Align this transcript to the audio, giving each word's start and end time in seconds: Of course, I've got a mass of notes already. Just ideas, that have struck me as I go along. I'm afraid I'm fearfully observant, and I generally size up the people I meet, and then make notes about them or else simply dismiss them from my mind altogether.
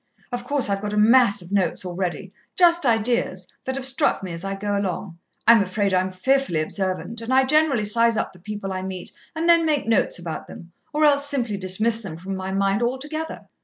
Of 0.31 0.43
course, 0.45 0.67
I've 0.67 0.81
got 0.81 0.93
a 0.93 0.97
mass 0.97 1.43
of 1.43 1.51
notes 1.51 1.85
already. 1.85 2.33
Just 2.55 2.87
ideas, 2.87 3.45
that 3.65 3.75
have 3.75 3.85
struck 3.85 4.23
me 4.23 4.33
as 4.33 4.43
I 4.43 4.55
go 4.55 4.75
along. 4.75 5.19
I'm 5.45 5.61
afraid 5.61 5.93
I'm 5.93 6.09
fearfully 6.09 6.59
observant, 6.59 7.21
and 7.21 7.31
I 7.31 7.43
generally 7.43 7.85
size 7.85 8.17
up 8.17 8.33
the 8.33 8.39
people 8.39 8.73
I 8.73 8.81
meet, 8.81 9.11
and 9.35 9.47
then 9.47 9.63
make 9.63 9.87
notes 9.87 10.17
about 10.17 10.47
them 10.47 10.71
or 10.91 11.05
else 11.05 11.27
simply 11.29 11.55
dismiss 11.55 12.01
them 12.01 12.17
from 12.17 12.35
my 12.35 12.51
mind 12.51 12.81
altogether. 12.81 13.47